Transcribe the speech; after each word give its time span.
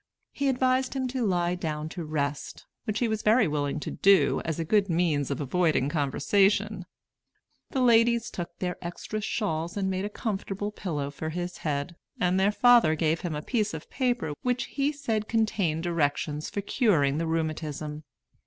He 0.31 0.49
advised 0.49 0.95
him 0.95 1.07
to 1.09 1.23
lie 1.27 1.53
down 1.53 1.87
to 1.89 2.03
rest; 2.03 2.65
which 2.85 2.97
he 2.97 3.07
was 3.07 3.21
very 3.21 3.47
willing 3.47 3.79
to 3.81 3.91
do, 3.91 4.41
as 4.43 4.57
a 4.59 4.65
good 4.65 4.89
means 4.89 5.29
of 5.29 5.39
avoiding 5.39 5.89
conversation. 5.89 6.87
The 7.69 7.81
ladies 7.83 8.31
took 8.31 8.57
their 8.57 8.77
extra 8.81 9.21
shawls 9.21 9.77
and 9.77 9.91
made 9.91 10.05
a 10.05 10.09
comfortable 10.09 10.71
pillow 10.71 11.11
for 11.11 11.29
his 11.29 11.57
head, 11.57 11.97
and 12.19 12.39
their 12.39 12.51
father 12.51 12.95
gave 12.95 13.21
him 13.21 13.35
a 13.35 13.43
piece 13.43 13.75
of 13.75 13.91
paper 13.91 14.33
which 14.41 14.63
he 14.71 14.91
said 14.91 15.27
contained 15.27 15.83
directions 15.83 16.49
for 16.49 16.61
curing 16.61 17.19
the 17.19 17.27
rheumatism. 17.27 18.03